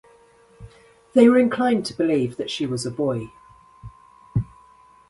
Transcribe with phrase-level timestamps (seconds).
[1.13, 3.29] They were inclined to believe that she was a boy.